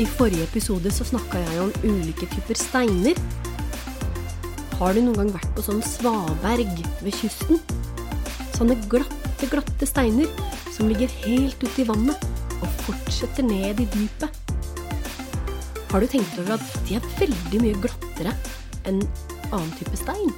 [0.00, 3.18] I forrige episode så snakka jeg om ulike typer steiner.
[4.78, 7.60] Har du noen gang vært på sånn svaberg ved kysten?
[8.56, 10.32] Sånne glatte, glatte steiner
[10.72, 12.24] som ligger helt ute i vannet
[12.62, 14.32] og fortsetter ned i dypet.
[15.92, 18.32] Har du tenkt over at de er veldig mye glattere
[18.88, 19.04] enn
[19.52, 20.32] annen type stein?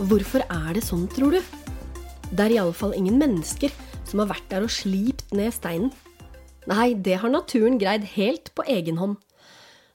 [0.00, 1.56] Hvorfor er det sånn, tror du?
[2.32, 3.74] Det er iallfall ingen mennesker
[4.08, 5.92] som har vært der og slipt ned steinen.
[6.68, 9.16] Nei, det har naturen greid helt på egen hånd.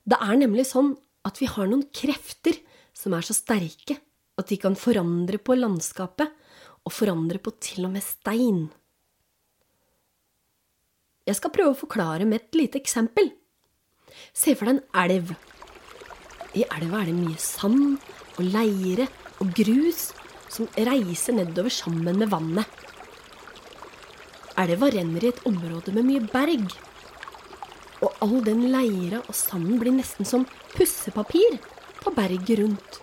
[0.05, 2.57] Det er nemlig sånn at vi har noen krefter
[2.95, 3.99] som er så sterke
[4.39, 6.31] at de kan forandre på landskapet,
[6.85, 8.67] og forandre på til og med stein.
[11.25, 13.31] Jeg skal prøve å forklare med et lite eksempel.
[14.29, 15.31] Se for deg en elv.
[16.53, 17.95] I elva er det mye sand
[18.35, 19.07] og leire
[19.41, 20.11] og grus
[20.53, 22.69] som reiser nedover sammen med vannet.
[24.61, 26.69] Elva renner i et område med mye berg.
[28.05, 31.57] Og all den leira og sanden blir nesten som pussepapir
[32.01, 33.01] på berget rundt.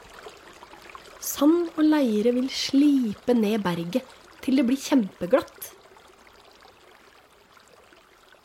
[1.22, 4.08] Sand og leire vil slipe ned berget
[4.42, 5.70] til det blir kjempeglatt.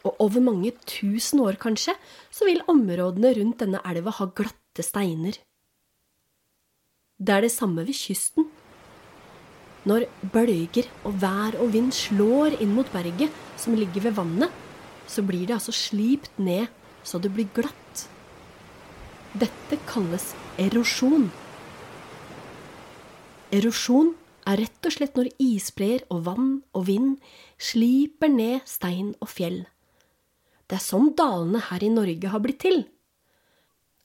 [0.05, 1.95] Og over mange tusen år, kanskje,
[2.31, 5.35] så vil områdene rundt denne elva ha glatte steiner.
[7.17, 8.45] Det er det samme ved kysten.
[9.87, 14.51] Når bølger og vær og vind slår inn mot berget som ligger ved vannet,
[15.07, 16.67] så blir det altså slipt ned
[17.07, 18.07] så det blir glatt.
[19.37, 21.29] Dette kalles erosjon.
[23.53, 24.11] Erosjon
[24.47, 27.15] er rett og slett når isbreer og vann og vind
[27.69, 29.61] sliper ned stein og fjell.
[30.67, 32.81] Det er sånn dalene her i Norge har blitt til.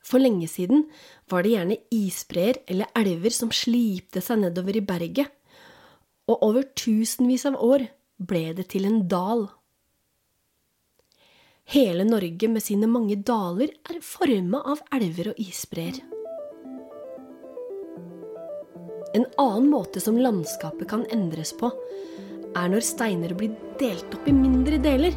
[0.03, 0.87] For lenge siden
[1.31, 5.31] var det gjerne isbreer eller elver som slipte seg nedover i berget,
[6.31, 7.89] og over tusenvis av år
[8.23, 9.49] ble det til en dal.
[11.73, 16.01] Hele Norge med sine mange daler er forma av elver og isbreer.
[19.13, 21.69] En annen måte som landskapet kan endres på,
[22.57, 25.17] er når steiner blir delt opp i mindre deler.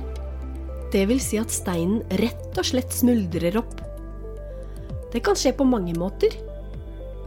[0.91, 3.81] Det vil si at steinen rett og slett smuldrer opp.
[5.11, 6.35] Det kan skje på mange måter.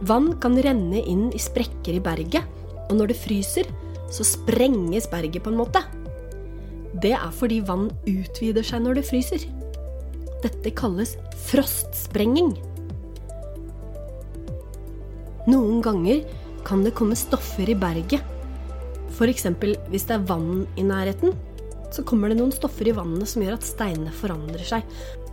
[0.05, 2.45] Vann kan renne inn i sprekker i berget,
[2.89, 3.69] og når det fryser,
[4.09, 5.83] så sprenges berget på en måte.
[6.99, 9.45] Det er fordi vann utvider seg når det fryser.
[10.43, 11.13] Dette kalles
[11.49, 12.55] frostsprenging.
[15.49, 16.23] Noen ganger
[16.65, 18.25] kan det komme stoffer i berget.
[19.09, 19.45] F.eks.
[19.89, 21.33] hvis det er vann i nærheten,
[21.93, 24.85] så kommer det noen stoffer i vannet som gjør at steinene forandrer seg,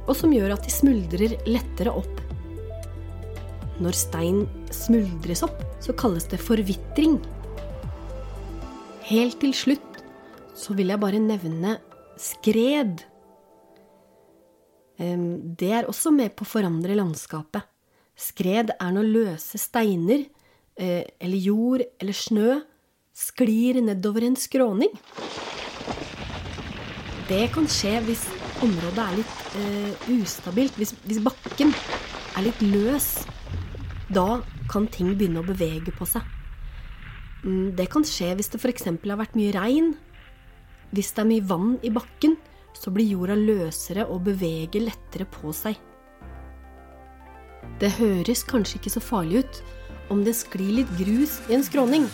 [0.06, 2.22] og som gjør at de smuldrer lettere opp.
[3.82, 7.18] Når stein smuldres opp, så kalles det forvitring.
[9.06, 10.00] Helt til slutt
[10.56, 11.76] så vil jeg bare nevne
[12.18, 13.04] skred.
[14.96, 17.62] Det er også med på å forandre landskapet.
[18.16, 20.24] Skred er når løse steiner,
[20.80, 22.56] eh, eller jord eller snø,
[23.12, 24.90] sklir nedover en skråning.
[27.28, 28.24] Det kan skje hvis
[28.64, 31.74] området er litt uh, ustabilt, hvis, hvis bakken
[32.36, 33.10] er litt løs.
[34.08, 36.35] Da kan ting begynne å bevege på seg.
[37.46, 38.88] Mm, det kan skje hvis det f.eks.
[38.90, 39.94] har vært mye regn.
[40.90, 42.36] Hvis det er mye vann i bakken,
[42.76, 45.78] så blir jorda løsere og beveger lettere på seg.
[47.80, 49.60] Det høres kanskje ikke så farlig ut
[50.12, 52.06] om det sklir litt grus i en skråning,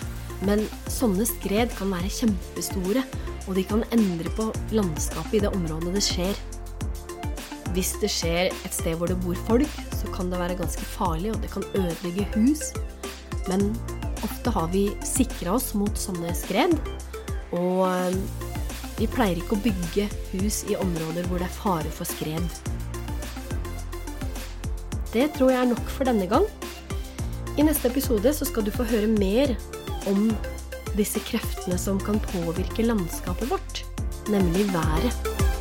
[0.49, 3.03] men sånne skred kan være kjempestore,
[3.47, 6.41] og de kan endre på landskapet i det området det skjer.
[7.77, 11.33] Hvis det skjer et sted hvor det bor folk, så kan det være ganske farlig,
[11.35, 12.73] og det kan ødelegge hus.
[13.49, 13.71] Men
[14.23, 16.75] Ofte har vi sikra oss mot sånne skred,
[17.57, 18.17] og eh,
[19.01, 22.45] vi pleier ikke å bygge hus i områder hvor det er fare for skred.
[25.13, 26.47] Det tror jeg er nok for denne gang.
[27.59, 29.53] I neste episode så skal du få høre mer
[30.09, 30.31] om
[30.97, 33.83] disse kreftene som kan påvirke landskapet vårt,
[34.33, 35.52] nemlig været.